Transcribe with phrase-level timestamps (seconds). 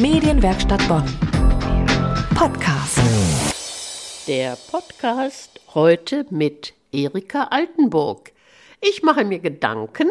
[0.00, 1.04] Medienwerkstatt Bonn.
[2.36, 3.00] Podcast.
[4.28, 8.30] Der Podcast heute mit Erika Altenburg.
[8.80, 10.08] Ich mache mir Gedanken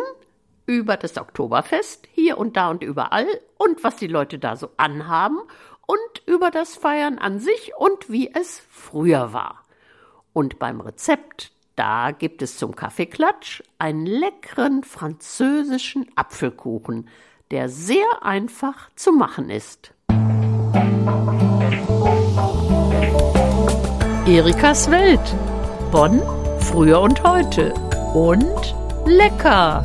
[0.65, 3.28] über das Oktoberfest hier und da und überall
[3.58, 5.39] und was die Leute da so anhaben
[5.86, 9.63] und über das Feiern an sich und wie es früher war.
[10.33, 17.07] Und beim Rezept, da gibt es zum Kaffeeklatsch einen leckeren französischen Apfelkuchen,
[17.52, 19.93] der sehr einfach zu machen ist.
[24.28, 25.21] Erikas Welt.
[25.92, 26.21] Bonn,
[26.60, 27.73] früher und heute.
[28.14, 28.75] Und
[29.06, 29.83] lecker.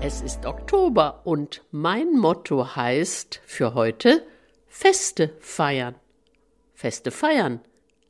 [0.00, 4.26] Es ist Oktober und mein Motto heißt für heute
[4.66, 5.94] Feste feiern.
[6.74, 7.60] Feste feiern.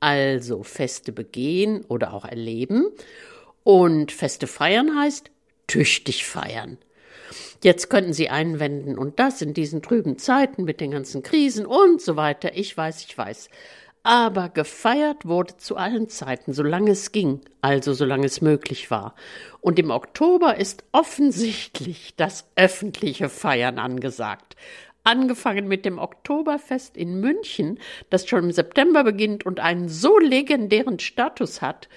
[0.01, 2.87] Also Feste begehen oder auch erleben.
[3.63, 5.31] Und Feste feiern heißt
[5.67, 6.79] tüchtig feiern.
[7.63, 12.01] Jetzt könnten Sie einwenden, und das in diesen trüben Zeiten mit den ganzen Krisen und
[12.01, 12.57] so weiter.
[12.57, 13.49] Ich weiß, ich weiß.
[14.07, 19.15] Aber gefeiert wurde zu allen Zeiten, solange es ging, also solange es möglich war.
[19.63, 24.57] Und im Oktober ist offensichtlich das öffentliche Feiern angesagt.
[25.05, 27.79] Angefangen mit dem Oktoberfest in München,
[28.11, 31.89] das schon im September beginnt und einen so legendären Status hat,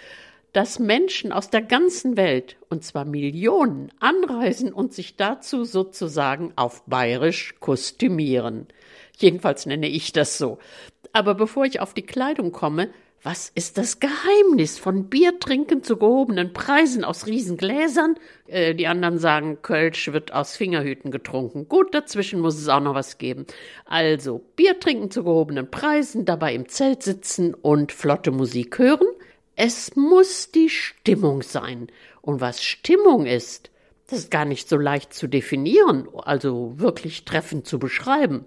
[0.57, 6.83] dass Menschen aus der ganzen Welt, und zwar Millionen, anreisen und sich dazu sozusagen auf
[6.87, 8.65] bayerisch kostümieren.
[9.19, 10.57] Jedenfalls nenne ich das so.
[11.13, 12.89] Aber bevor ich auf die Kleidung komme,
[13.21, 18.15] was ist das Geheimnis von Biertrinken zu gehobenen Preisen aus Riesengläsern?
[18.47, 21.69] Äh, die anderen sagen, Kölsch wird aus Fingerhüten getrunken.
[21.69, 23.45] Gut, dazwischen muss es auch noch was geben.
[23.85, 29.05] Also, Biertrinken zu gehobenen Preisen, dabei im Zelt sitzen und flotte Musik hören–
[29.57, 31.87] es muss die Stimmung sein.
[32.21, 33.71] Und was Stimmung ist,
[34.07, 38.45] das ist gar nicht so leicht zu definieren, also wirklich treffend zu beschreiben.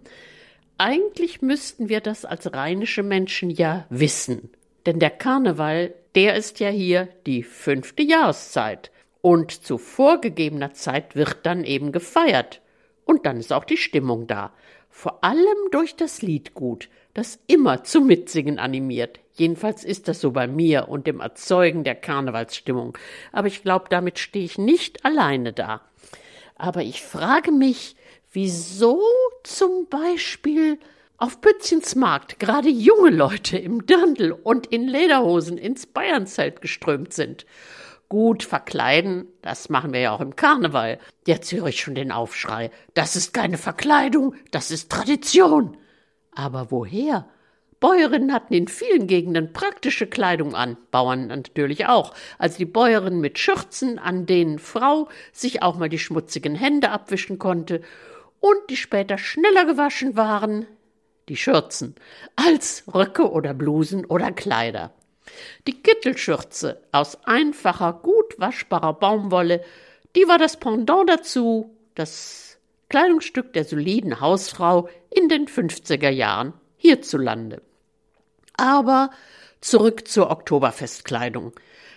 [0.78, 4.50] Eigentlich müssten wir das als rheinische Menschen ja wissen.
[4.86, 8.92] Denn der Karneval, der ist ja hier die fünfte Jahreszeit.
[9.20, 12.62] Und zu vorgegebener Zeit wird dann eben gefeiert.
[13.04, 14.52] Und dann ist auch die Stimmung da.
[14.88, 19.20] Vor allem durch das Liedgut, das immer zum Mitsingen animiert.
[19.34, 22.96] Jedenfalls ist das so bei mir und dem Erzeugen der Karnevalsstimmung.
[23.32, 25.80] Aber ich glaube, damit stehe ich nicht alleine da.
[26.56, 27.96] Aber ich frage mich,
[28.32, 29.00] wieso
[29.42, 30.78] zum Beispiel
[31.16, 37.44] auf Pützchens Markt gerade junge Leute im Dirndl und in Lederhosen ins Bayernzelt geströmt sind.
[38.08, 40.98] Gut, verkleiden, das machen wir ja auch im Karneval.
[41.26, 42.70] Jetzt höre ich schon den Aufschrei.
[42.94, 45.76] Das ist keine Verkleidung, das ist Tradition.
[46.32, 47.26] Aber woher?
[47.80, 53.38] Bäuerinnen hatten in vielen Gegenden praktische Kleidung an, Bauern natürlich auch, also die Bäuerinnen mit
[53.38, 57.80] Schürzen, an denen Frau sich auch mal die schmutzigen Hände abwischen konnte,
[58.40, 60.66] und die später schneller gewaschen waren,
[61.28, 61.94] die Schürzen,
[62.36, 64.92] als Röcke oder Blusen oder Kleider.
[65.66, 69.62] Die Kittelschürze aus einfacher, gut waschbarer Baumwolle,
[70.16, 72.49] die war das Pendant dazu, das
[72.90, 77.62] Kleidungsstück der soliden Hausfrau in den 50er Jahren hierzulande.
[78.56, 79.10] Aber
[79.60, 81.52] zurück zur Oktoberfestkleidung.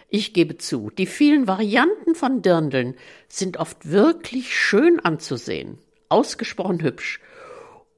[0.07, 2.95] Ich gebe zu, die vielen Varianten von Dirndeln
[3.27, 7.19] sind oft wirklich schön anzusehen, ausgesprochen hübsch.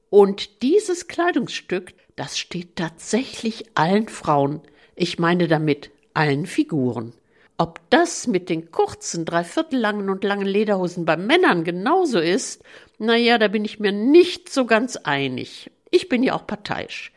[0.08, 4.62] Und dieses Kleidungsstück, das steht tatsächlich allen Frauen,
[4.94, 7.12] ich meine damit allen Figuren.
[7.58, 12.62] Ob das mit den kurzen, dreiviertellangen und langen Lederhosen bei Männern genauso ist,
[12.98, 15.70] na ja, da bin ich mir nicht so ganz einig.
[15.90, 17.12] Ich bin ja auch parteiisch.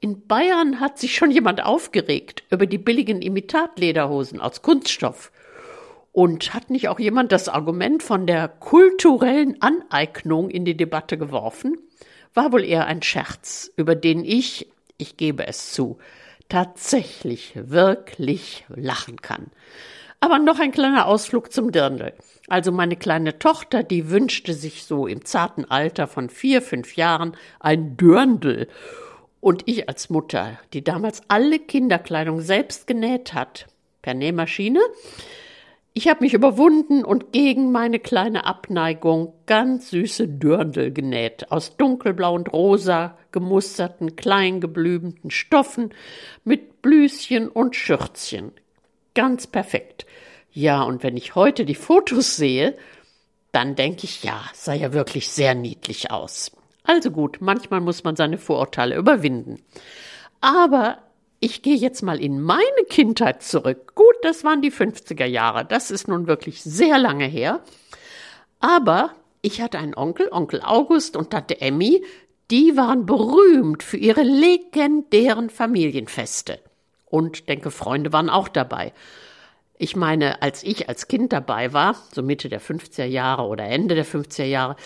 [0.00, 5.30] In Bayern hat sich schon jemand aufgeregt über die billigen Imitatlederhosen aus Kunststoff.
[6.12, 11.76] Und hat nicht auch jemand das Argument von der kulturellen Aneignung in die Debatte geworfen?
[12.34, 15.98] War wohl eher ein Scherz, über den ich, ich gebe es zu,
[16.48, 19.50] tatsächlich wirklich lachen kann.
[20.20, 22.12] Aber noch ein kleiner Ausflug zum Dirndl.
[22.46, 27.36] Also meine kleine Tochter, die wünschte sich so im zarten Alter von vier, fünf Jahren
[27.58, 28.68] ein Dirndl.
[29.40, 33.66] Und ich als Mutter, die damals alle Kinderkleidung selbst genäht hat,
[34.02, 34.80] per Nähmaschine,
[35.92, 42.34] ich habe mich überwunden und gegen meine kleine Abneigung ganz süße Dörndl genäht, aus dunkelblau
[42.34, 45.90] und rosa gemusterten, kleingeblümten Stoffen
[46.44, 48.52] mit Blüschen und Schürzchen.
[49.14, 50.06] Ganz perfekt.
[50.52, 52.76] Ja, und wenn ich heute die Fotos sehe,
[53.52, 56.52] dann denke ich, ja, sah ja wirklich sehr niedlich aus.
[56.84, 59.62] Also gut, manchmal muss man seine Vorurteile überwinden.
[60.40, 60.98] Aber
[61.40, 63.94] ich gehe jetzt mal in meine Kindheit zurück.
[63.94, 65.64] Gut, das waren die 50er Jahre.
[65.64, 67.60] Das ist nun wirklich sehr lange her.
[68.60, 72.04] Aber ich hatte einen Onkel, Onkel August und Tante Emmy,
[72.50, 76.58] die waren berühmt für ihre legendären Familienfeste.
[77.10, 78.92] Und denke, Freunde waren auch dabei.
[79.76, 83.94] Ich meine, als ich als Kind dabei war, so Mitte der 50er Jahre oder Ende
[83.94, 84.76] der 50er Jahre,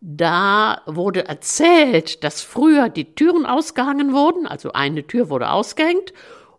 [0.00, 6.12] da wurde erzählt, dass früher die Türen ausgehangen wurden, also eine Tür wurde ausgehängt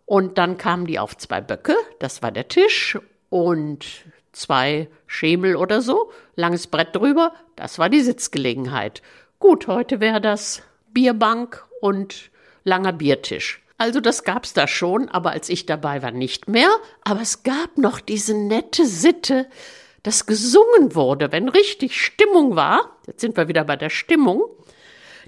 [0.04, 2.98] und dann kamen die auf zwei Böcke, das war der Tisch
[3.30, 3.86] und
[4.32, 9.02] zwei Schemel oder so, langes Brett drüber, das war die Sitzgelegenheit.
[9.38, 10.62] Gut, heute wäre das
[10.92, 12.30] Bierbank und
[12.64, 13.62] langer Biertisch.
[13.80, 16.68] Also das gab's da schon, aber als ich dabei war nicht mehr.
[17.02, 19.46] Aber es gab noch diese nette Sitte,
[20.02, 22.98] dass gesungen wurde, wenn richtig Stimmung war.
[23.06, 24.42] Jetzt sind wir wieder bei der Stimmung.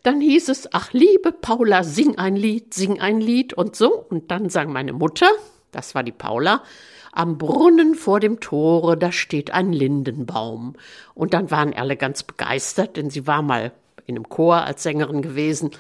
[0.03, 3.91] Dann hieß es, ach liebe Paula, sing ein Lied, sing ein Lied und so.
[4.11, 5.31] Und dann sang meine Mutter,
[5.71, 6.63] das war die Paula,
[7.11, 10.75] am Brunnen vor dem Tore, da steht ein Lindenbaum.
[11.15, 13.73] Und dann waren alle ganz begeistert, denn sie war mal
[14.05, 15.71] in einem Chor als Sängerin gewesen.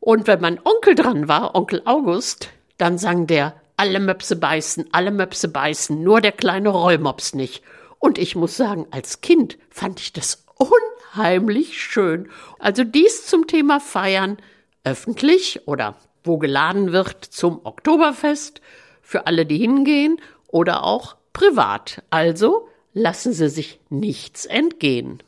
[0.00, 5.10] Und wenn mein Onkel dran war, Onkel August, dann sang der alle Möpse beißen, alle
[5.10, 7.62] Möpse beißen, nur der kleine Rollmops nicht.
[7.98, 12.28] Und ich muss sagen, als Kind fand ich das unheimlich schön.
[12.58, 14.38] Also dies zum Thema Feiern
[14.84, 18.60] öffentlich oder wo geladen wird zum Oktoberfest
[19.02, 22.02] für alle, die hingehen oder auch privat.
[22.10, 25.22] Also lassen Sie sich nichts entgehen.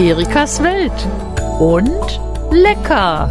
[0.00, 0.94] Erikas Welt
[1.58, 2.20] und
[2.50, 3.28] lecker.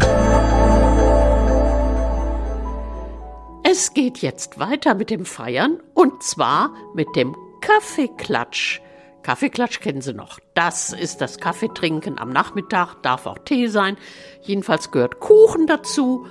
[3.64, 8.80] Es geht jetzt weiter mit dem Feiern und zwar mit dem Kaffeeklatsch.
[9.24, 10.38] Kaffeeklatsch kennen Sie noch.
[10.54, 13.96] Das ist das Kaffeetrinken am Nachmittag, darf auch Tee sein.
[14.42, 16.28] Jedenfalls gehört Kuchen dazu.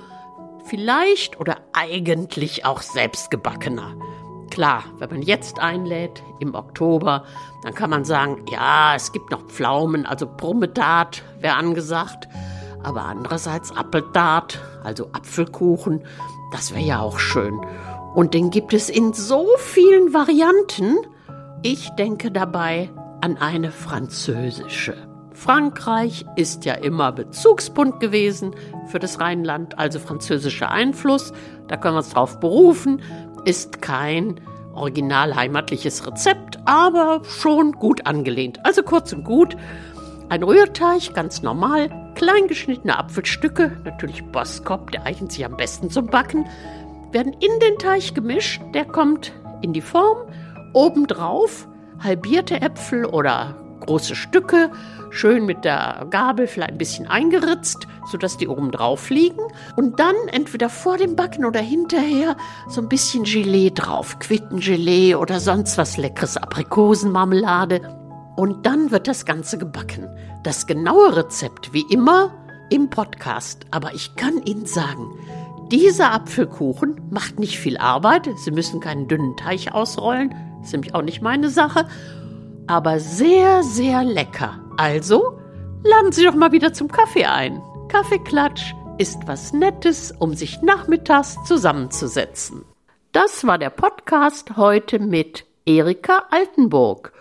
[0.64, 3.94] Vielleicht oder eigentlich auch selbstgebackener.
[4.50, 7.24] Klar, wenn man jetzt einlädt im Oktober,
[7.62, 12.28] dann kann man sagen, ja, es gibt noch Pflaumen, also Brummedat wäre angesagt,
[12.82, 16.02] aber andererseits Appeldart, also Apfelkuchen,
[16.52, 17.60] das wäre ja auch schön.
[18.14, 20.98] Und den gibt es in so vielen Varianten.
[21.62, 24.96] Ich denke dabei an eine französische.
[25.32, 28.54] Frankreich ist ja immer Bezugspunkt gewesen
[28.88, 31.32] für das Rheinland, also französischer Einfluss.
[31.68, 33.00] Da können wir uns drauf berufen
[33.44, 34.40] ist kein
[34.74, 38.64] original heimatliches Rezept, aber schon gut angelehnt.
[38.64, 39.56] Also kurz und gut,
[40.28, 46.06] ein Rührteig, ganz normal, klein geschnittene Apfelstücke, natürlich Boskop, der eignet sich am besten zum
[46.06, 46.46] Backen,
[47.12, 49.32] werden in den Teig gemischt, der kommt
[49.62, 50.18] in die Form,
[50.72, 51.66] obendrauf
[51.98, 54.70] halbierte Äpfel oder große Stücke,
[55.10, 59.40] schön mit der Gabel vielleicht ein bisschen eingeritzt, sodass die oben drauf liegen.
[59.76, 62.36] Und dann entweder vor dem Backen oder hinterher
[62.68, 67.80] so ein bisschen Gelee drauf, Quittengelee oder sonst was Leckeres, Aprikosenmarmelade.
[68.36, 70.08] Und dann wird das Ganze gebacken.
[70.42, 72.32] Das genaue Rezept, wie immer,
[72.70, 73.66] im Podcast.
[73.70, 75.10] Aber ich kann Ihnen sagen,
[75.70, 78.28] dieser Apfelkuchen macht nicht viel Arbeit.
[78.36, 80.34] Sie müssen keinen dünnen Teig ausrollen.
[80.58, 81.86] Das ist nämlich auch nicht meine Sache
[82.70, 84.60] aber sehr, sehr lecker.
[84.80, 85.38] Also
[85.84, 87.60] laden Sie doch mal wieder zum Kaffee ein.
[87.88, 92.64] Kaffeeklatsch ist was Nettes, um sich nachmittags zusammenzusetzen.
[93.12, 97.12] Das war der Podcast heute mit Erika Altenburg.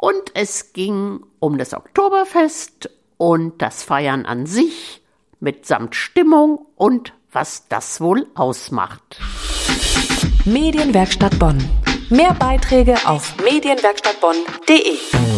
[0.00, 5.00] Und es ging um das Oktoberfest und das Feiern an sich
[5.38, 9.20] mitsamt Stimmung und was das wohl ausmacht.
[10.44, 11.58] Medienwerkstatt Bonn.
[12.10, 15.37] Mehr Beiträge auf medienwerkstattbonn.de.